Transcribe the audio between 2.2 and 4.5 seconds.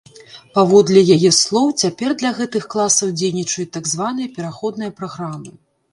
для гэтых класаў дзейнічаюць так званыя